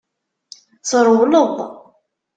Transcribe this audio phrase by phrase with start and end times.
[0.89, 1.57] Trewleḍ.